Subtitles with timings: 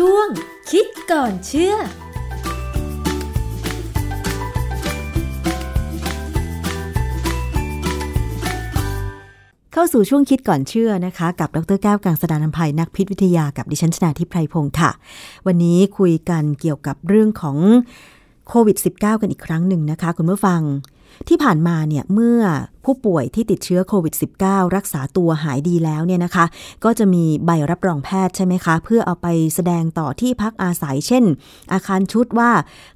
[0.00, 0.28] ช่วง
[0.70, 1.74] คิดก่อนเชื่อ
[9.72, 14.90] เข้าสู่ช่วงคิดก่อนเชื่อนะคะ กับดรแก้วกังสดานนภัยนักพิษวิทยากับดิฉันชนาทิพไพรพงศ์ค่ะ
[15.46, 17.56] วันนี้คุยกันเกี่ยวกับเรื่องของ
[18.48, 20.60] โควิด -19 กันอีกครั้งหนึ่งนะคะ คุณผู้ฟัง
[21.28, 22.40] ที่ผ่านมาเนี่ยเมื่อ
[22.84, 24.14] ผู้ป่วยที่ติดเชื้อโควิด
[24.44, 26.44] -19 รักษาตัวหายดีแล้วเนี่ยนะคะ
[26.84, 31.24] ก็จะมีใบรับรองแพทย์ใช่ไหมคะ เพื่อเอาไปแสดงต่อที่พักอาศัย เช่น
[31.72, 32.50] อาคารชุดว่า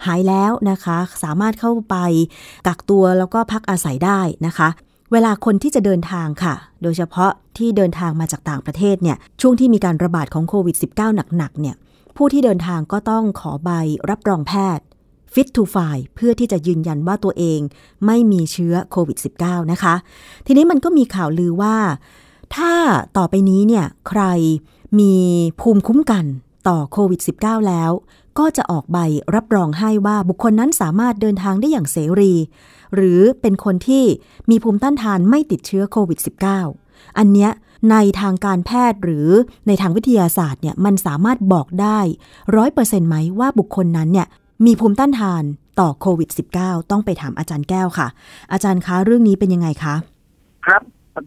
[0.07, 1.97] หายแล้วนะคะ สามารถเข้าไป
[2.67, 4.69] กักตัวแล้วก็พักอาศัยได้นะคะ
[5.13, 11.77] เวลาคนที่จะเดินทางค่ะ โดยเฉพาะที่เดินทางมาจากต่างประเทศเนี่ยช่วงที่มีการระบาดของโควิด -19 หนักๆเนี่ย
[12.17, 13.71] ผู้ที่เดินทางก็ต้องขอใบ
[14.11, 14.85] รับรองแพทย์
[15.39, 17.61] Fit to File เพื่อที่จะยืนยันว่าตัวเอง
[18.07, 19.95] ไม่มีเชื้อโควิด -19 นะคะ
[20.47, 21.77] ทีนี้มันก็มีข่าวลือว่า
[22.57, 22.73] ถ้า
[23.17, 24.23] ต่อไปนี้เนี่ยใคร
[24.99, 25.15] มี
[25.61, 26.25] ภูมิคุ้มกัน
[26.69, 27.91] ต่อโควิด -19 แล้ว
[28.39, 28.99] ก็จะออกใบ
[29.35, 32.35] รับรองให้ว่าบุคคลนั้นสามารถเดินทางได้อย่างเสรี
[32.95, 34.05] หรือเป็นคนที่
[34.51, 36.19] มีภูมิต้านทานไม่ติดเชื้อโควิด
[36.69, 37.51] -19 อันเนี้ย
[37.91, 39.29] ในทางการแพทย์หรือ
[39.67, 41.99] ในทางวิทยาศาสตร์เนี่ยมันสามารถบอกได้
[42.57, 44.29] ร้อยเปอร์เซ็นต์ไหมว่าบุคคลนั้นเนี่ย
[44.67, 45.45] มีภูมิต้านทาน
[45.81, 48.09] ต่อโควิด -19 ต้องไปถามอาจารย์แก้วค่ะ
[48.53, 49.95] อาจารย์คะเรื่องนี้เป็นยังไงคะ
[50.67, 50.83] ครับ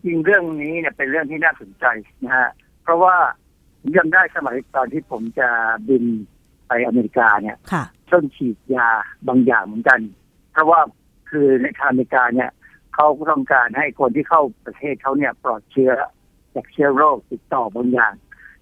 [0.06, 1.86] จริงเรื่องนี้เนี่ยเป็นเรื่องที่น่าสนใจ
[2.24, 2.50] นะฮะ
[2.84, 3.16] เพราะว่า
[3.80, 5.50] ผมยังได้สมัยตอนที่ผมจะ
[5.88, 6.04] บิน
[6.68, 8.90] ไปอเมริกาเนี่ยค่ะต้นฉีดยา
[9.28, 10.00] บางอย่างเหมือนกัน
[10.52, 10.80] เพราะว่า
[11.30, 12.50] คือในทางอเมริกาเนี่ย
[12.96, 15.92] เขาต้องการให้คนที่เข้าประเทศเขาเนี่ยปลอดเชื้อ
[16.56, 18.14] จากเชื้อโรคติดต่อบางอย่าง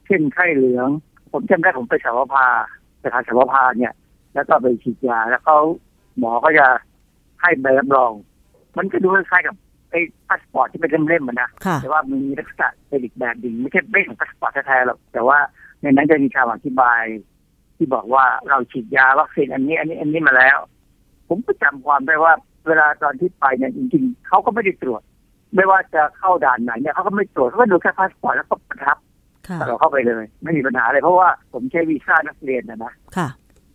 [0.06, 0.89] เช่นไข้เหลือง
[1.31, 2.45] ผมจำได้ผมไปเสาวภา
[3.00, 3.94] ไปทางเสาวภาเนี่ย
[4.34, 5.58] แล้วก็ไปฉีดยาแล้วเขา
[6.18, 6.68] หมอก็จะ
[7.42, 8.12] ให้ใบรับรอง
[8.78, 9.56] มันก็ดูคล้ายๆกับ
[9.92, 15.38] ไอ้พาสปอร์ตที่เป็นเล่มๆมันนะค่ะแต่ว่ามันมีลักษณะเป็นอีกแบบหนึ่งไม่ใช่ไม่ของพาสปอร์ตแท้ๆหรอกแต่ว่า
[15.82, 17.02] ในนั้นจะมีคำอธิบาย
[17.76, 20.58] ที่บอกว่าเราฉีดยาวัคซีนอันนี้ อันนี้อันนี้มาแล้ว
[21.28, 22.34] ผมก็จำความได้ว่า
[22.68, 25.02] เวลาตอนที่ไปเนี่ยจริงๆเขาก็ไม่ได้ตรวจ
[25.56, 28.98] ไม่ว่าจะเข้าด่านไหนเนี่ยเขาก็ไม่ตรวจเขาก็ดูแค่พาสปอร์ตแล้วก็ประทับ
[29.48, 33.28] ค่ะเราเข้าไปเลย ไม่มีปัญหาเลยเพราะว่าผมใช้วีซ่านักเรียนนะนะค่ะ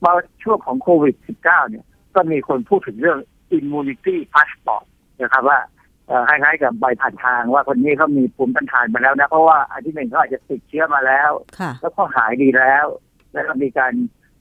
[0.04, 1.84] มาช่วงของโควิด -19 เนี่ย
[2.15, 3.19] ก็มีคนพูดถึงเรื่อง
[3.59, 4.84] immunity passport
[5.20, 5.59] นะครับว่า
[6.06, 12.87] เอ่อคล้ายๆกับใบผ่านทางว่าคนนี้เขามีภูมิต้านทานมาแล้วนะ เพราะว่าอันที่หนึ่งเขาอาจจะติดเชื้อมาแล้วค่ะแล้วก็หายดีแล้ว
[13.32, 13.93] แล้วก็มีการ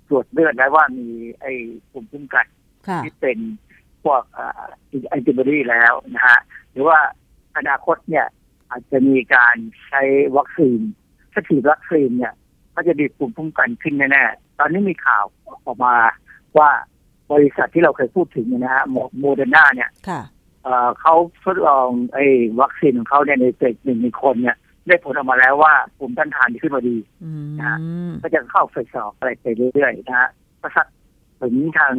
[0.08, 1.10] ตรวจเลือดแล้วว่ามี
[1.42, 1.52] ไอ้
[1.92, 2.46] ภูมิคุ้มกัน
[2.88, 3.38] ค่ะที่เป็น
[4.04, 4.22] พวก
[5.10, 6.40] แอนติบอดีแล้วนะฮะ
[6.72, 7.00] หรือว่า
[7.58, 8.28] อนาคตเนี่ย
[8.70, 9.56] อาจจะมีการ
[9.88, 10.02] ใช้
[10.38, 10.80] วัคซีน
[11.32, 12.34] ถ้าฉีดวัคซีนเนี่ย
[12.76, 15.26] ก็จะมีภูมิคุ้มกันขึ้นแน่ๆตอนนี้มีข่าว
[15.66, 15.96] ออกมา
[16.58, 16.70] ว่า
[17.32, 18.84] บริษัทที่เราเคยพูดถึงเนี่ยนะฮะ
[19.20, 20.22] โมเดอร์นาเนี่ยค่ะ
[20.64, 22.26] เอ่อเขาทดลองไอ้
[22.62, 24.58] วัคซีนของเขาเนี่ยใน phase หนึ่งในคนเนี่ย
[24.88, 27.32] ได้ผลออกมาแล้วว่าภูมิต้านทานดีขึ้นมาดีอื
[28.10, 30.30] มก็จะเข้าเฟสสองอะไรไปเรื่อยๆนะฮะ
[30.62, 30.88] ก็สัก
[31.42, 31.94] ถึงทาง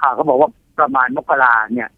[0.00, 1.88] ข่าวเขาบอกว่าประมาณมกราเนี่ย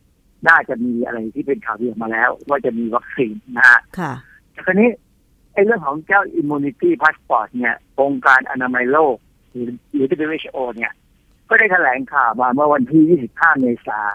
[0.48, 4.12] น่าจะมีอะไรที่เป็นข่าวดีออกมาแล้ว ว่าจะมีวัคซีนนะฮะค่ะ
[4.52, 4.90] แต่คราวนี้
[5.52, 9.16] ไอ้เรื่องของเจ้า immunity passport เนี่ยองค์การอนามัยโลก
[9.50, 10.92] หรือหรือ WHO เนี่ย
[11.48, 14.06] ก็ได้แถลงข่าวมาเมื่อวันที่ 25 เมษาย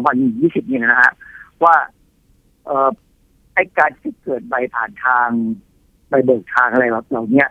[0.00, 0.02] น
[0.64, 1.12] 2020 นี่นะฮะ
[1.64, 1.74] ว่า
[2.66, 2.90] เอ่อ
[3.54, 5.28] ไอ้การที่เกิดใบผ่านทาง
[6.08, 7.48] ใบเบิกทางอะไรแบบเหล่าเนี้ย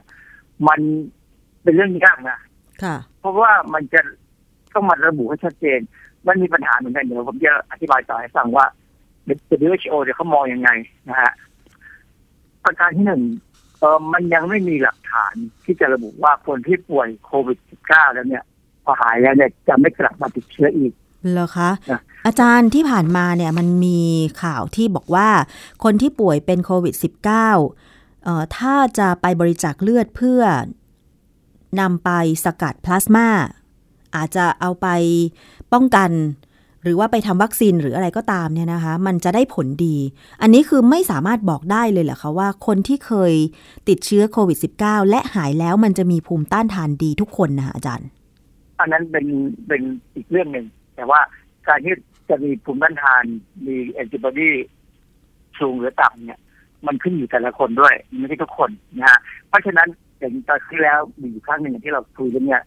[0.68, 0.80] มัน
[1.64, 2.40] เป็นเรื่องยากนะ
[2.84, 4.02] ค่ะเพราะว่ามันจะ
[4.74, 5.80] ต้องมาระบุให้ชัดเจน
[6.28, 8.66] มันมีปัญหาเหมือนกันเดี๋ยวผมจะอธิบายต่อให้ฟังว่า
[9.68, 10.70] WHO เนี่ยเขามองยังไง
[11.10, 11.32] นะฮะ
[12.64, 13.24] ประการที่หนึ่ง
[13.80, 15.34] เออมันยังไม่มีหลักฐาน
[15.66, 18.44] ที่จะระบุว่าคนที่ป่วยโควิด -19 แล้วเนี่ย
[18.84, 20.92] พอหายแล้วเนี่ยจะไม่กลับมาติดเชื้ออีก
[21.32, 24.00] เหรอคะอะอาจารย์ที่ผ่านมาเนี่ยมันมี
[24.44, 25.30] ข่าวที่บอกว่า
[25.84, 30.42] คนที่ป่วยเป็นโควิด -19 เอ่อถ้าจะไปบริจาคเลือดเพื่อ
[31.80, 32.10] นำไป
[32.46, 33.28] สกัดพลาสมา
[34.16, 34.88] อาจจะเอาไป
[35.74, 36.12] ป้องกัน
[36.84, 39.96] หรือว่าไปทำวัคซีนหรืออะไรก็ตามเนี่ยนะคะ มันจะได้ผลดี
[40.42, 43.34] อันนี้คือไม่สามารถบอกได้เลยเหรอคะว่าคนที่เคย
[43.90, 48.08] ติดเชื้อโควิด -19 และหายแล้วมันจะมีภูมิต้านทานดีทุกคนนะคะอาจารย์
[48.82, 49.28] อันนั้นเป็น
[49.68, 49.82] เป็น
[50.16, 51.20] อีกเรื่องหนึ่ง แต่ว่า
[51.68, 51.94] การที่
[52.30, 53.24] จะมีภูมิต้านทาน
[53.66, 54.52] มีแอนติบอดี
[55.60, 56.40] สูงหรือต่ำเนี่ย
[56.88, 58.70] มันขึ้นอยู่แต่ละคนด้วยไม่ใช่ทุกคน
[59.00, 59.88] นะฮะเพราะฉะนั้น
[60.20, 62.62] อย่างตอนที่แล้วมีอยู่ครั้งหนึ่งที่เราคุยกันเนี่ย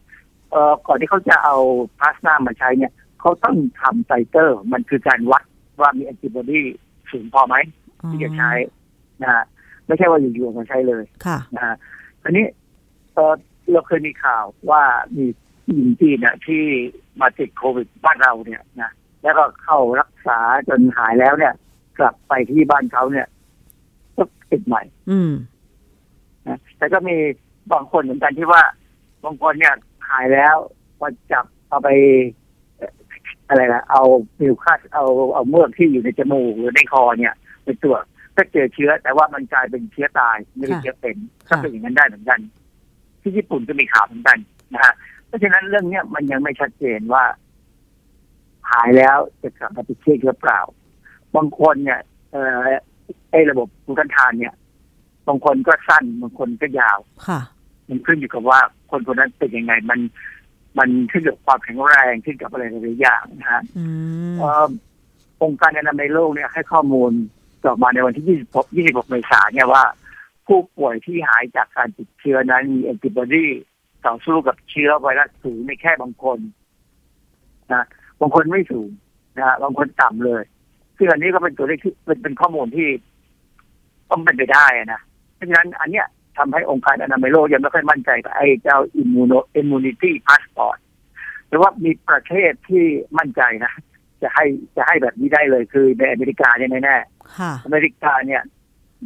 [0.51, 1.57] เอ่อก่อนที่เขาจะเอา
[1.99, 5.43] พลาสมามาใช้เนี่ยเขาต้องทำไตเตอร์ มันคือการวัด
[5.81, 6.61] ว่ามีแอนติบอดี
[7.11, 7.57] สูงพอไหม
[8.11, 8.51] ที่จะใช้
[9.23, 9.45] นะฮะ
[9.87, 11.77] ไม่ใช่ว่าอยู่ๆมาใช้เลยค่ะนะฮะ
[12.25, 12.45] อันนี้
[13.15, 13.35] เอ่อ
[13.73, 14.83] เราเคยมีข่าวว่า
[15.17, 15.27] มี
[15.73, 16.63] หญิงจีนเนี่ยที่
[17.21, 18.91] มาติดโควิดบ้านเราเนี่ยนะ
[19.23, 20.39] แล้วก็เข้ารักษา
[20.69, 21.55] จนหายแล้วเนี่ย
[21.99, 23.27] กลับไปที่บ้านเขาเนี่ย
[24.17, 25.33] ก็ติดใหม่ อืม
[26.47, 27.17] นะแต่ก็มี
[27.73, 28.63] บางคนเหมือนกันที่ว่า
[29.25, 29.75] บางคนเนี่ย
[30.09, 30.57] หายแล้ว
[30.99, 31.89] พอจับเอาไป
[32.77, 32.93] เอ่อ
[33.49, 34.03] อะไรนะเอา
[34.41, 37.35] มิวคัสเอาเอาเมือกที่อยู่ในจมูกหรือในคอเนี่ย
[37.65, 38.03] ไปตรวจ
[38.37, 41.17] ก็เจอเชื้อ แต่ว่ามันกลายเป็นเชื้อตายไม่ได้ค่ะเชื้อเป็น
[41.49, 42.41] ค่ะก็เป็นอย่างนั้นได้เหมือนกัน
[43.21, 44.54] ที่ญี่ปุ่นก็มีข่าวเหมือนกันนะฮะเพ
[45.35, 47.25] ราะฉะนั้นเรื่องเนี้ยมันยังไม่ชัดเจนว่า
[48.71, 50.61] หายแล้วจะกลับมาติดเชื้อหรือเปล่า
[51.37, 52.01] บางคนเนี่ย
[52.33, 52.57] เออ
[53.31, 54.55] ไอ้ระบบภูมิต้านทานเนี่ย
[55.29, 57.41] บางคนก็สั้นบางคนก็ยาวค่ะ
[57.89, 58.61] มันขึ้นอยู่กับว่า
[58.91, 60.01] คนคนนั้นเป็นยังไงมัน
[60.79, 63.85] มันขึ้นกับความแข็งแรงขึ้นกับอะไรหลายๆอย่างนะฮะอื
[64.33, 64.69] มเอ่อ
[65.43, 67.13] องค์การอนามัยโลกเนี่ย ให้ข้อมูล
[67.65, 68.27] ออกมาในวันที่
[68.75, 69.85] 26 26 เมษายนเนี่ยว่า
[70.47, 73.47] ผู้ป่วยที่หายจากการติดเชื้อนั้นมีแอนติบอดี
[74.07, 76.39] ต่อสู้กับเชื้อไวรัสสูงในแค่บางคน
[77.73, 77.85] นะ
[78.21, 78.91] บางคนไม่สูง
[79.39, 80.43] นะบางคนต่ำเลย
[80.97, 82.89] ซึ่งอันนี้ก็เป็นตัวเลขที่เป็นเป็นข้อมูลที่
[84.11, 85.01] ต้องเป็นไปได้นะ
[85.35, 86.07] เพราะฉะนั้นอันเนี้ย
[86.39, 90.79] ทำให้องค์การอนามัยโลกยังไม่ค่อยมั่นใจกับไอ้เจ้า immuno immunity passport
[91.49, 92.85] หรือว่ามีประเทศที่
[93.19, 93.73] มั่นใจนะ
[94.23, 94.45] จะให้
[94.77, 98.43] จะให้แบบนี้ได้เลยคือในอเมริกาเนี่ยแน่ๆอเมริกาเนี่ย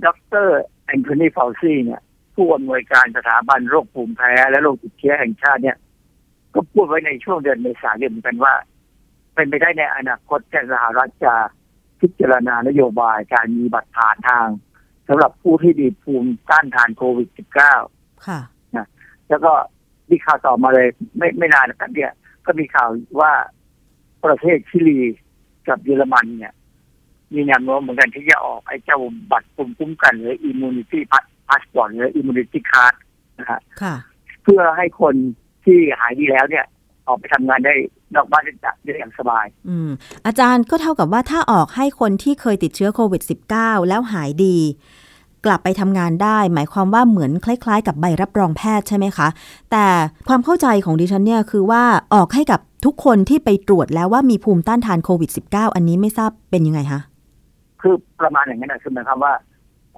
[0.04, 0.06] ด
[0.46, 0.48] ร
[0.86, 2.00] แอนโทนีฟาวซีเนี่ย
[2.38, 5.76] ผู้อำนวยการสถาบันโรคภูมิแพ้และโรคติดเชื้อแห่งชาติเนี่ย
[6.54, 8.54] ก็พูดไว้ในช่วงเดือนเมษายนเหมือนกันว่า
[9.34, 11.34] เป็นไปได้ในอนาคตที่สหรัฐจะ
[12.00, 14.48] พิจารณานโยบายการมีบัตรผ่านทาง
[15.08, 17.28] สำหรับผู้ที่มีภูมิต้านทานโควิด
[17.76, 18.40] -19 ค่ะ
[19.28, 19.52] แล้วก็
[20.10, 20.88] มีข่าวต่อมาเลย
[21.18, 22.12] ไม่ไม่นานนะครับเนี่ย
[22.46, 22.88] ก็มีข่าว
[23.20, 23.32] ว่า
[24.24, 24.98] ประเทศชิลี
[25.68, 26.54] กับเยอรมันเนี่ย
[27.34, 28.98] มีแนวโน้มเหมือนกันที่จะออกไอ้เจ้า
[29.32, 30.36] บัตรภูมิคุ้มกันหรือ
[31.48, 32.94] immunity passport หรือ immunity card
[33.38, 33.94] นะฮะค่ะ
[34.42, 35.14] เพื่อให้คน
[35.64, 36.64] ที่หายดีแล้วเนี่ย
[37.08, 37.74] ออกไปทำงานได้
[38.14, 38.52] นอกบ้านได้
[38.84, 39.90] ได้อย่างสบาย อืม
[40.26, 43.22] อาจารย์ก็เท่ากับว่าถ้าออกให้คนที่เคยติดเชื้อโควิด
[43.54, 44.56] -19 แล้วหายดี
[45.46, 49.28] กลับไปทำงานได้ หมายความว่าเหมือนคล้ายๆ กับใบรับรองแพทย์ใช่ไหมคะ
[49.72, 49.86] แต่
[50.28, 51.82] ความเข้าใจของดิฉันเนี่ยคือว่า
[52.14, 57.00] ออกให้กับทุกคนที่ไปตรวจแล้วว่ามีภูมิต้านทานโควิด -19 อันนี้ไม่ทราบเป็นยังไงคะ
[57.82, 59.32] คือประมาณอย่างนั้นนะคือหมายความว่า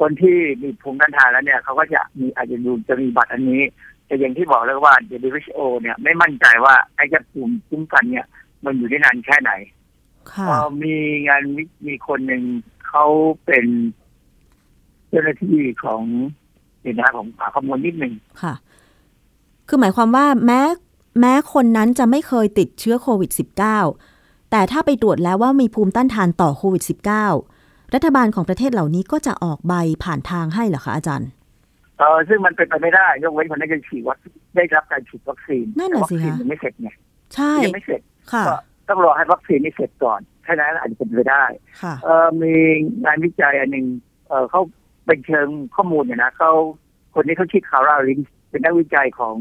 [0.00, 3.62] คนที่มีภูมิต้านทานแล้วเนี่ยเขาก็จะมีอาจจะดูจะมีบัตรอันนี้
[4.06, 4.94] แต่อย่างที่บอกแล้วว่า
[5.26, 8.26] WHO เนี่ยไม่มั่นใจว่าไอ้เจะภูมิคุ้มกันเนี่ย
[8.64, 9.52] มันอยู่ได้นานแค่ไหน
[10.32, 10.94] ค่ะเอ่อมี
[11.28, 12.42] งานวิมีคนหนึ่ง
[12.88, 13.04] เขา
[13.44, 13.66] เป็น
[15.08, 16.02] เจ้าหน้าที่ของ
[16.80, 18.12] เดี๋ยวนะผมหาข้อมูลนิดหนึ่ง
[18.42, 18.54] ค่ะ
[19.68, 20.60] คือหมายความว่าแม้
[21.20, 23.30] แม้คนนั้นจะไม่เคยติดเชื้อโควิด
[23.90, 27.59] -19 แต่ถ้าไปตรวจแล้วว่ามีภูมิต้านทานต่อโควิด -19
[27.94, 31.30] รัฐบาลของประเทศเหล่านี้ก็จะออกใบผ่านทางให้เหรอคะอาจารย์
[31.98, 36.88] เออซึ่งมันเป็นไปไม่ได้ ยกเว้นคนนั้นจะฉีดวัคซีนได้รับการฉีดวัคซีนนั่นน่ะสิแต่วัคซีนคะยังไม่เสร็จไง
[37.34, 38.00] ใช่ยังไม่เสร็จ
[38.32, 38.54] ค่ะก็
[38.88, 41.44] ต้องรอให้วัคซีนนี้เสร็จก่อนแค่นั้นอาจจะเป็นไปได้
[41.82, 42.52] ค่ะเออมี
[43.04, 43.86] งานวิจัยอันหนึ่ง
[44.28, 44.60] เออเขา
[45.06, 46.52] เป็นเชิงข้อมูลเนี่ยนะเขา
[47.14, 48.20] คนนี้เขาชื่อคาร่าลิน
[48.50, 49.36] เป็นนักวิจัยของ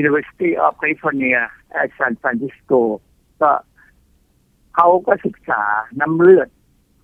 [0.00, 1.40] University of California
[1.80, 2.80] at San Francisco
[3.40, 3.50] ก็
[4.74, 5.62] เขาก็ศึกษา
[6.00, 6.48] น้ำเลือด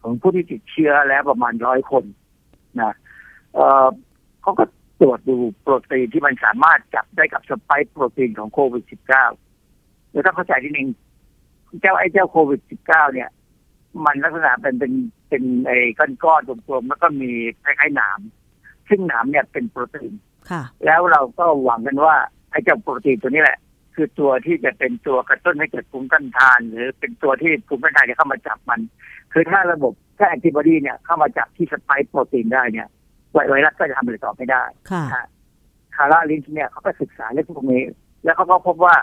[0.04, 2.04] ของผู้ที่ติดเชื้อแล้วประมาณร้อยคน
[2.80, 2.94] นะ
[3.54, 3.86] เออ
[4.42, 4.64] เขาก็
[5.00, 10.88] ตรวจดูโปรตีนที่มันสามารถจับได้กับสไปค์โปรตีนของโควิด -19 เดี๋ยวต้องเข้าใจนิดนึง
[11.80, 13.28] เจ้าไอ้เจ้าโควิด -19 เนี่ย
[14.04, 14.92] มันลักษณะเป็นเป็น
[15.28, 17.30] เป็นไอ้ก้อนๆกลมๆแล้วก็มี
[17.64, 18.20] คล้ายๆหนาม
[18.88, 20.12] ซึ่งหนามเนี่ยเป็นโปรตีน
[20.50, 22.16] ค่ะแล้วเราก็หวังกันว่า
[22.50, 23.58] ไอ้เจ้าโปรตีนตัวนี้แหละ
[23.94, 28.80] คือตัวที่จะเป็นตัวกระตุ้นให้เกิดภูมิต้านทาน หรือเป็นตัวที่ภูมิต้านทานจะเข้ามาจับมัน
[29.32, 32.88] คือถ้าระบบถ้าแอนติบอดีเนี่ยเข้ามาจับที่สไปค์โปรตีนได้เนี่ย
[33.32, 35.24] ไวไวรัสก็จะทำอะไรต่อไม่ได้ค่ะ
[35.96, 37.82] คาร่าลินช์เนี่ยเขาก็ศึกษาเรื่องพวกนี้
[38.24, 38.96] แล้วเขาก็พบว่า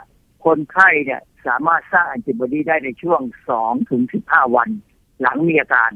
[0.45, 4.69] คนไข้เนี่ยสามารถสร้างแอนติบอดีได้ในช่วงสองถึงสิบห้าวัน
[5.21, 5.91] หลังมีอาการ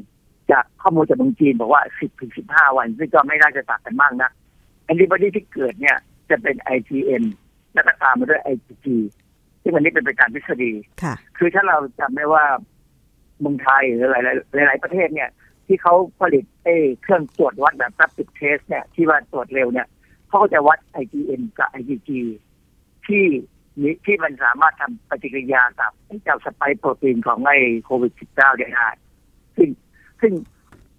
[0.50, 4.30] จากข้อมูลจากเมืองจีนบอกว่าสิบถึงสิบห้าวัน ซึ่งก็ไม่น่าจะต่างกันมากนะ
[4.84, 5.96] แอนติบอดีที่เกิดเนี่ย
[6.30, 7.24] จะเป็น IgM
[7.76, 8.86] แล้วก็ตามมาด้วย IgG
[9.62, 12.44] ซึ่งอันนี้เป็นไปตามทฤษฎีค่ะ คือถ้าเราจำได้ว่า
[13.40, 15.30] เมืองไทยหรือหลายๆหลายๆประเทศเนี่ย
[15.66, 19.86] ที่เขาผลิตเอ้เครื่องตรวจวัดแบบ rapid test เนี่ย ที่ว่าตรวจเร็วเนี่ย
[20.28, 22.10] เขาก็จะวัด IgM กับ IgG
[23.06, 23.24] ที่
[23.82, 28.88] มีที่มันสามารถทำปฏิกิริยากับไอ้เจ้าสไปค์โปรตีนของไอ้โควิด -19 ได้ได้
[29.56, 29.68] ซึ่ง
[30.20, 30.32] ซึ่ง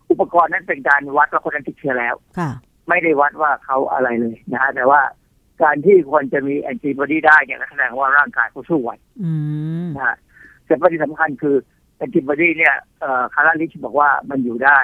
[0.10, 2.52] อุปกรณ์นั้นเป็นการวัดว่าคนนั้นติดเชื้อแล้วค่ะ
[2.90, 5.02] ไม่ได้วัดว่าเขาอะไรเลยนะฮะแต่ว่า
[5.62, 8.92] การที่คนจะมีแอนติบอดีได้เนี่ยแสดงว่าร่างกายเขาสู้ไหว
[9.24, 9.32] อื
[9.86, 10.16] มนะฮะ
[10.66, 11.56] แต่ประเด็นสำคัญคือ
[11.98, 14.80] แอนติบอดีเนี่ยเอ่อคาราลิชบอกว่ามันอยู่ได้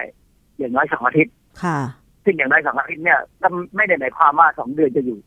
[0.58, 1.80] อย่างน้อยสองอาทิตย์ค่ะ
[2.24, 5.20] ซึ่งอย่างน้อยสองอาทิตย์เนี่ยก็ไม่ได้หมายความว่าสองเดือนจะอยู่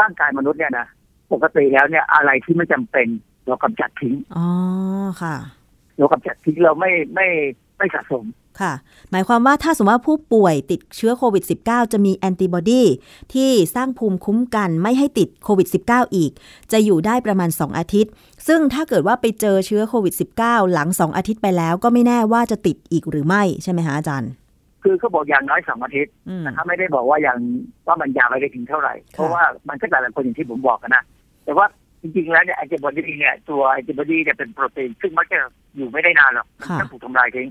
[0.00, 0.86] ร่างกายมนุษย์เนี่ยนะ
[1.32, 3.08] ปกติแล้วเนี่ยอะไรที่ไม่จำเป็น
[3.46, 4.46] เรากำจัดทิ้งอ๋อ
[5.22, 5.36] ค่ะ
[5.98, 7.28] เรากำจัดทิ้งเราไม่ไม่
[7.78, 8.24] ไม่สะสม
[8.60, 8.72] ค่ะ
[9.10, 12.82] หมายความว่าถ้าสมมติว่าผู้ป่วยติดเชื้อโควิด -19 จะมีแอนติบอดี
[13.34, 16.30] ที่สร้างภูมิคุ้มกันไม่ให้ติดโควิด -19 อีก
[16.72, 18.12] จะอยู่ได้ประมาณ 2 อาทิตย์
[18.46, 24.30] ซึ่งถ้าเกิดว่าไปเจอเชื้อโควิด -19 หลัง 2 อาทิตย์ไปแล้วก็ไม่แน่ว่าจะติดอีกหรือไม่ใช่ไหมคะอาจารย์
[24.82, 27.38] คือเขาบอกอย่างน้อยสองอาทิตย์อืมนะครับไม่ได้บอกว่าอย่าง
[27.86, 31.02] ว่ามันยาวไปได้ถึงเท่าไหร่ เพราะว่ามันก็แต่ละคนอย่างที่ผมบอกกันนะ
[31.44, 31.66] แต่ว่า
[32.02, 35.38] จริงๆ แล้วเนี่ยแอนติบอดีเนี่ยตัวแอนติบอดีเนี่ยเป็นโปรตีนซึ่งมักจะ
[35.76, 37.48] อยู่ไม่ได้นานหรอกมันค่ะจะถูกทำลายทิ้ง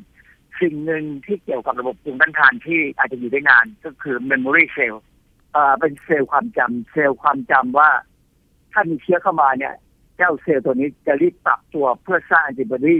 [0.61, 4.95] สิ่งหนึ่งที่เกี่ยวกับระบบภูมิต้านทานที่อาจจะอยู่ได้นานก็คือ memory cell
[5.53, 7.89] เอ่อเป็นเซลล์ความจำเซลล์ความจำว่า
[8.71, 9.73] ถ้ามีเชื้อเข้ามาเนี่ย
[10.17, 12.99] เจ้าเซลล์ตัวนี้จะรีบปรับตัวเพื่อสร้างแอนติบอดี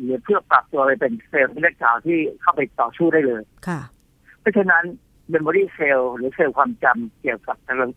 [0.00, 3.80] หรือเพื่อปรับตัวไปเป็นเซลล์เม็ดเลือดขาวที่เข้าไปต่อสู้ได้เลยค่ะ
[4.40, 4.84] เพราะฉะนั้น
[5.32, 7.56] memory cell หรือเซลล์ความจำเกี่ยวกับ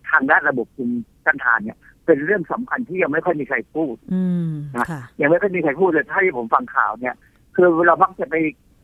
[0.09, 7.15] ทางด้านระบบภูมิต้านทานเนี่ยเป็นเรื่องสำคัญที่ยังไม่ค่อยมีใครพูดอืมนะค่ะยังไม่ค่อยมีใครพูดเลยถ้าที่ผมฟังข่าวเนี่ย
[7.55, 8.35] คือเรามักจะไป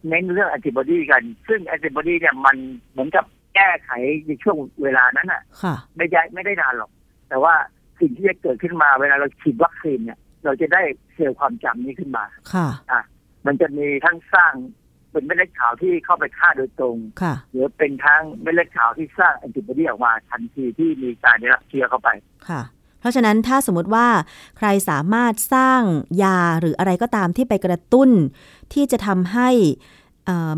[0.07, 2.57] เน้นเรื่องแอนติบอดีกัน ซึ่งแอนติบอดีเนี่ยมัน
[2.91, 3.91] เหมือนกับแก้ไข
[4.27, 6.91] ในช่วงเวลานั้นอะค่ะ ไม่ได้ไม่ได้นานหรอก
[7.29, 7.53] แต่ว่า
[7.99, 10.81] สิ่งที่จะเกิดขึ้นมาเวลาเราฉีดวัคซีนเนี่ย เราจะได้
[11.13, 12.67] เซลล์ความจำนี้ขึ้นมาค่ะ
[13.45, 14.53] มันจะมีทั้งสร้าง
[15.11, 22.09] เป็นเม็ดเลือดขาวที่เข้าไปฆ่าโดยตรงค่ะหรือเป็นทั้งเม็ดเลือดขาวที่สร้างแอนติบอดีออกมาทันทีที่มีการได้รับเชื้อเข้าไป
[22.49, 22.61] ค่ะ
[23.01, 24.07] เพราะฉะนั้นถ้าสมมติว่า
[24.57, 25.81] ใครสามารถสร้าง
[26.23, 28.09] ยาหรืออะไรก็ตามที่ไปกระตุ้น
[28.73, 29.49] ที่จะทำให้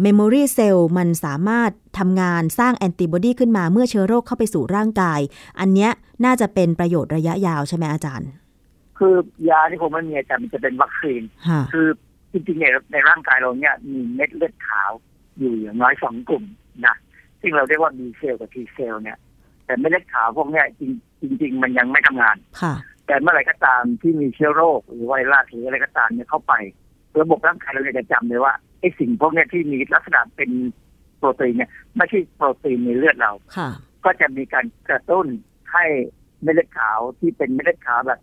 [0.02, 5.20] memory cell มันสามารถทำงานสร้างแอนติบอดีขึ้นมาเมื่อเชื้อโรคเข้าไปสู่ร่างกาย
[5.60, 5.92] อันเนี้ย
[6.26, 8.30] น่าจะเป็นประโยชน์ระยะยาวใช่ไหมอาจารย์
[8.98, 9.16] คือ
[9.50, 11.88] ยาที่ผมไม่มีแต่มันจะเป็นวัคซีนค่ะคือ
[12.32, 14.92] จริงๆในในร่างกายเราเนี่ยมีเม็ดเลือดขาว
[15.40, 16.44] อยู่อย่างน้อยสองกลุ่ม
[16.86, 16.96] นะ
[17.42, 19.18] ซึ่งเราเรียกว่า B เซลล์กับ T เซลล์เนี่ย
[19.66, 20.92] แต่เม็ดเลือดขาวพวกเนี้ยจริง
[21.24, 22.74] จริง ๆ มันยังไม่ทำงานค่ะ
[23.08, 26.54] แต่เมื่อไหร่ก็ตามที่มีเชื้อโรคหรือไวรัสหรืออะไรก็ตามเนี่ยเข้าไป
[27.22, 30.50] ระบบร่างกายเราเนี่ยจะจำเลยว่าไอ้สิ่งพวกเนี้ยที่มีลักษณะเป็น
[31.18, 33.70] โปรตีนเนี่ยไม่ใช่โปรตีนในเลือดเราค่ะ
[34.06, 35.26] ก็จะมีการกระตุ้น
[35.74, 35.86] ให้
[36.44, 38.20] เม็ดเลือดขาวที่เป็นเม็ดเลือดขาวแบบ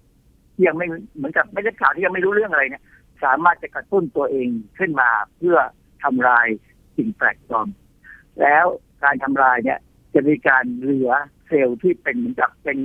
[0.55, 2.83] ที่ยังไม่เหมือนกับเม็ดเลือดขาวที่ยังไม่รู้เรื่องอะไรเนี่ย
[3.25, 5.59] สามารถจะกระตุ้นตัวเองขึ้นมาเพื่อ
[6.03, 6.47] ทำลาย
[6.97, 7.69] สิ่งแปลกปลอม
[8.41, 8.67] แล้ว
[9.05, 9.79] การทำลายเนี่ย
[10.15, 11.11] จะมีการเหลือ
[11.51, 12.79] เซลล์ที่เป็นเหมือนกับเป็น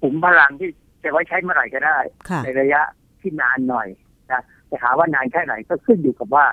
[0.00, 0.70] ขุมพลังที่
[1.02, 2.80] จะไว้ใช้เมื่อไหร่ก็ได้ค่ะในระยะ
[3.20, 3.88] ที่นานหน่อย
[4.32, 6.44] นะแต่ถามว่านานแค่ไหนก็ขึ้นอยู่กับว่า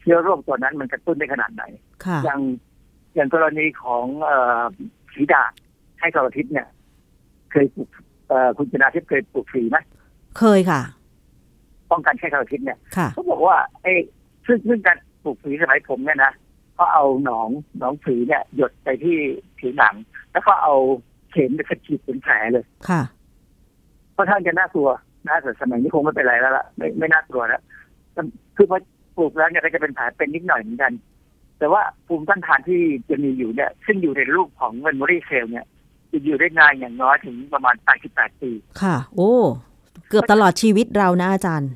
[0.00, 1.64] เชื้อโรคตัวนั้นมันกระตุ้นได้ขนาดไหน
[2.04, 2.40] ค่ะอย่าง
[3.14, 4.62] อย่างกรณีของเอ่อ
[5.14, 5.52] ฝีดาษ
[6.00, 6.66] ให้กรทิพย์เนี่ย
[7.50, 7.88] เคยปลูก
[8.28, 9.78] เอ่อคุณชนาทิพย์เคยปลูกฝีไหม
[10.38, 10.82] เคยค่ะ
[11.90, 13.92] ป้องกันแค่กรทิพย์เนี่ยค่ะเขาบอกว่าไอ้
[14.46, 16.32] ซึ่งซึ่งการปลูกฝีสมัยผมเนี่ยนะ
[16.78, 19.16] ก็เอาหนองหนองฝีเนี่ย หยดไปที่
[19.58, 19.94] ผิวหนัง
[20.32, 20.74] แล้วก็เอา
[21.30, 23.02] เข็มไปสะกิดเป็นแผลเลย ค่ะ
[24.16, 24.90] ค่อนข้างจะน่ากลัว
[25.26, 27.62] นะแต่สมัยนี้คงไม่เป็นไรแล้วล่ะไม่ไม่น่ากลัวแล้ว
[28.56, 28.78] คือพอ
[29.16, 30.92] ปลูกแล้วเนี่ยก็จะเป็นแผลเป็นนิดหน่อยเหมือนกัน
[31.58, 32.80] แต่ว่าภูมิต้านทานที่
[33.10, 35.66] จะมีอยู่เนี่ย ซึ่งอยู่ในรูปของ memory cell เนี่ย
[36.12, 37.74] จะอยู่ได้นานอย่างน้อยถึงประมาณ
[38.08, 38.50] 88 ปี
[38.82, 39.32] ค่ะ โอ้
[40.08, 41.70] เกือบตลอดชีวิตเรานะอาจารย์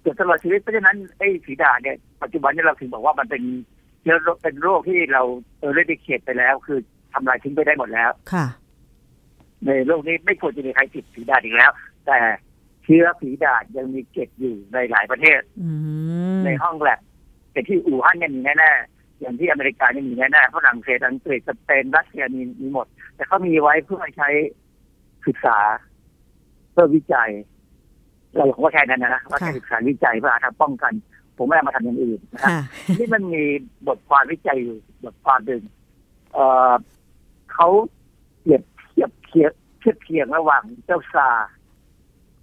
[0.00, 3.42] เกือบตลอดชีวิตเพราะฉะนั้นไอ้ฝีดาษเนี่ยปัจจุบันนี้เราถึงบอกว่ามันเป็น
[3.77, 5.22] เชื้อโรคเป็นโรคที่เรา
[5.58, 6.78] เออเรดิเคตไปแล้ว คือ
[7.12, 8.46] ทำลายทิ้งไปได้หมดแล้ว ค่ะ
[9.66, 11.70] ในโลกนี้ไม่ควรจะมีใครติดฝีดาษอีกแล้ว
[12.06, 12.18] แต่
[12.84, 15.70] เชื้อฝีดาษยังมีเก็บอยู่ในหลายประเทศอื
[16.38, 17.00] มในห้องแลบ
[17.52, 24.28] แต่ที่อู่ฮั่นเนี่ยมีแน่ๆอย่างที่อเมริกาเนี่ยมีแน่ๆฝรั่งเศสอังกฤษสเปนรัสเซียมีมีหมด แต่เขามีไว้เพื่อใช้
[25.26, 25.58] ศึกษา
[26.72, 27.30] เพื่อวิจัย
[28.36, 30.92] เราบอกว่าแค่นั้นนะว่าแค่ศึกษาวิจัยเพื่อหาทางป้องกัน
[31.38, 32.60] ผมไม่เอามาทำอย่างอื่นนะครับค่ะ
[32.98, 33.42] ที่มันมี
[33.86, 35.62] บทความวิจัยอยู่บทความหนึ่ง
[36.32, 36.72] เอ่อ
[37.52, 37.68] เขา
[38.40, 41.50] เปรียบเทียบเทียบเทียบเทียงระหว่างเจ้าซาร์ส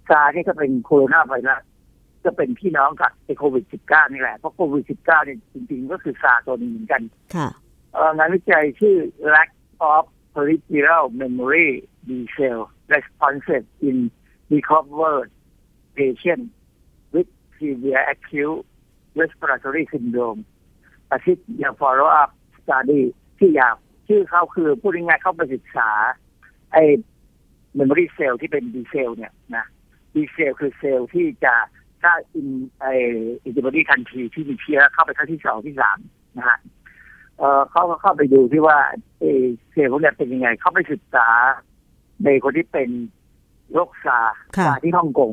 [0.08, 1.62] ซาร์สนี่ก็เป็นโคโรนาไวรัส
[2.24, 7.02] ก็เป็นพี่น้องกับไอ้โควิด -19 นี่แหละ เพราะโควิด -19 เนี่ยจริงๆ ก็คือซาร์สตัวหนึ่งเหมือนกัน
[7.36, 7.48] ค่ะ
[7.92, 8.96] เอ่องานวิจัยชื่อ
[9.34, 9.50] lack
[9.92, 11.70] of peripheral memory
[12.06, 12.60] B cell
[12.94, 13.96] responses in
[14.54, 15.30] recovered
[15.96, 16.44] patient
[17.14, 18.64] with severe acute
[19.20, 20.40] respiratory syndrome
[21.12, 22.30] อาทิตย์ยา follow up
[22.60, 23.02] study
[23.38, 23.74] ที่ยาว
[24.08, 25.90] ชื่อเขาคือพูดง่ายๆเข้าไปศึกษา
[26.72, 26.82] ไอ้
[27.78, 29.66] memory cell ที่เป็น B cell เนี่ยนะ
[30.14, 31.54] B cell คือเซลล์ที่จะ
[32.02, 32.86] ถ้าอินไอ
[33.44, 35.98] อินติบอดีทันทีที่มีเชื้อเข้าไปครั้งที่สองที่สาม
[36.36, 36.58] นะฮะ
[37.38, 38.78] เอ่อเขาก็เข้าไปดูที่ว่า
[39.20, 41.28] เออเซลล์พวกเนี้ยเป็นยังไง เข้าไปศึกษา
[42.24, 42.90] ในคนที่เป็น
[43.72, 45.32] โรคซาร์สค่ะซาร์สที่ฮ่องกง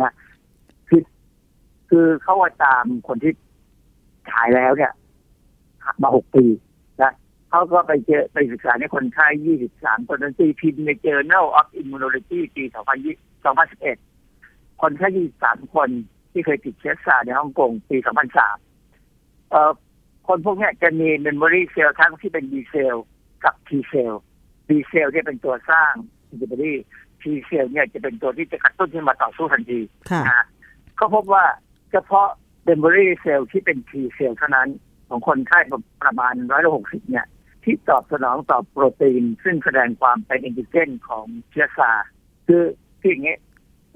[0.00, 0.29] นะคือ
[1.90, 3.32] คือเขาว่าตามคนที่
[4.30, 4.92] หายแล้วเนี่ย
[6.02, 6.44] มาหกปี
[7.02, 7.12] นะ
[7.50, 13.96] เขาก็ไปเจอไปศึกษาในคนไข้ยี่สิบสามคนนั้นตีพิมพ์ใน Journal of Immunology ปีสองพันยี่สองพันสิบเอ็ด
[14.82, 15.88] คนไข้ยี่สิบสามคน
[16.32, 18.56] ที่เคยติดเชื้อซาร์สในฮ่องกงปีสองพันสาม
[19.50, 19.72] เอ่อ
[20.28, 23.04] คนพวกเนี้ยจะมี memory cell ทั้งที่เป็น B เซลล์
[23.44, 24.22] กับ T เซลล์
[24.68, 25.92] B เซลล์ที่ยเป็นตัวสร้าง
[26.24, 26.72] แอนติบอดี
[27.20, 29.80] T เซลล์เนี่ยจะเป็นตัวที่จะกระตุ้นขึ้นมาต่อสู้ทันที
[30.10, 30.46] ค่ะนะฮะ
[30.98, 31.44] ก็พบว่า
[31.92, 32.28] เฉพาะ
[32.64, 34.68] memory cell ที่เป็น T เซลล์เท่านั้น
[35.08, 35.58] ของคนไข้
[36.04, 37.26] ประมาณร้อยละหกสิบเนี่ย
[37.64, 41.90] ที่ตอบสนองต่อโปรตีน ซึ่งแสดงความเป็นแอนติเจนของเชื้อซาร์ส
[42.46, 42.64] คือ
[43.00, 43.36] คืออย่างนี้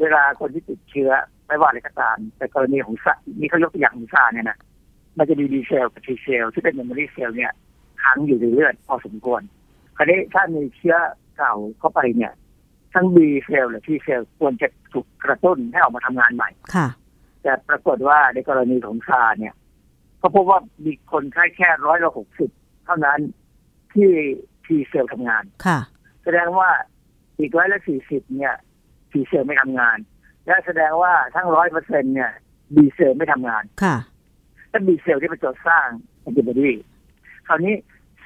[0.00, 1.10] เวลาคนที่ติดเชื้อ
[1.46, 4.58] ไม่ว่าอะไรก็ตาม แต่กรณีของซาร์สนี่เขายกตัวอย่างของซาร์สเนี่ยนะ
[5.18, 7.52] มันจะมี B เซลล์กับ T เซลล์ที่เป็น memory cell เนี่ย
[8.02, 9.42] ค้างอยู่ในเลือดพอสมควร
[9.96, 10.96] คราวนี้ถ้ามีเชื้อ
[11.36, 12.32] เก่าเข้าไปเนี่ย
[12.94, 16.86] ทั้ง B เซลล์หรือ T เซลล์ควรจะถูกกระตุ้นให้ออกมาทำงานใหม่ค่ะ
[17.44, 19.54] แต่ปรากฏว่าในกรณีของซาร์สเนี่ย
[20.20, 22.50] ก็พบว่ามีคนไข้แค่ร้อยละหกสิบ
[22.84, 23.20] เท่านั้น
[23.94, 24.10] ที่
[24.64, 25.78] T เซลล์ทำงานค่ะ
[26.24, 26.70] แสดงว่า
[27.38, 28.54] อีกร้อยละสี่สิบเนี่ย
[29.10, 29.98] T เซลล์ไม่ทำงาน
[30.46, 32.32] และแสดงว่าทั้งร้อยเปอร์เซ็นเนี่ย
[32.74, 33.96] B เซลล์ไม่ทำงานค่ะ
[34.70, 35.88] และ B เซลล์ที่เป็นตัวสร้าง
[36.20, 36.70] แอนติบอดี
[37.46, 37.74] คราวนี้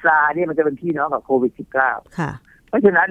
[0.03, 2.31] ซาร์เนี่ยมันจะเป็นพี่น้องกับโควิด -19 ค่ะ
[2.67, 3.09] เพราะฉะนั้น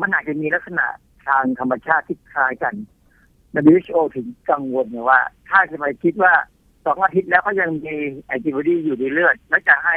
[0.00, 0.86] มันอาจจะมีลักษณะ
[1.26, 2.74] ทางธรรมชาติที่คล้ายกัน
[3.54, 6.32] WHO ถึงกังวลเนี่ยว่า ถ้าจะไปคิดว่า
[6.86, 7.94] สองอาทิตย์แล้วก็ยังมี
[8.26, 9.96] แอนติบอดีอยู่ในเลือด แล้วจะให้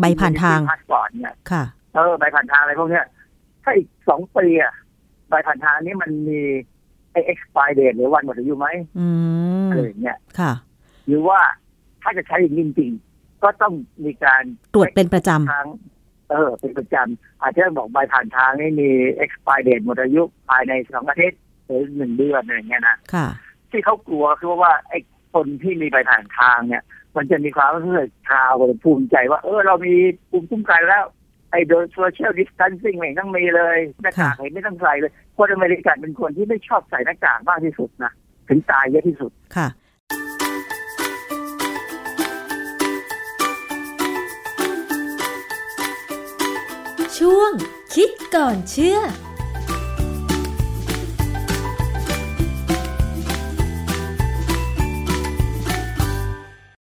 [0.00, 3.06] ใบผ่านทางพาสปอร์ตเนี่ยค่ะ เออใบผ่านทางอะไรพวกเนี้ย
[3.62, 4.74] ถ้าอีกสองปีอะ
[5.28, 6.40] ใบผ่านทางนี้มันมี
[7.12, 9.06] ไอ้ expire date หรือวันหมดอายุไหมอื
[9.66, 10.52] มอะไรอย่างเงี้ยค่ะ
[11.06, 11.40] หรือว่า
[12.02, 13.72] ถ้าจะใช้อย่างนี้จริงๆก็ต้อง
[14.04, 14.42] มีการ
[14.74, 15.68] ตรวจเป็นประจครั้ง
[16.30, 18.88] เออ เป็นประจำอาจจะบอกใบผ่านทางนี่มี
[19.24, 23.28] expire date หมดอายุภายในสองอาทิตย์ หรือหนึ่งเดือนอะไรอย่างเงี้ยนะค่ะ
[23.70, 24.98] ที่เขากลัวคือว่าไอ้
[25.34, 26.82] คนที่มีใบผ่านทางเนี่ย
[27.16, 28.52] มันจะมีความรู้สึกชาว
[28.84, 29.94] ภูมิใจว่าเออเรามี
[30.30, 31.04] ภูมิคุ้มกันแล้ว
[31.52, 38.12] ไอ้โดย social distancing ไม่ต้องมีเลยหน้ากากไม่ต้องใส่เลยคนอเมริกันเป็นคนที่ไม่ชอบใส่หน้ากากมากที่สุดนะ
[38.48, 39.68] ถึงตายเยอะที่สุดค่ะ
[47.18, 47.52] ช่วง
[47.94, 48.98] คิดก่อนเชื่อ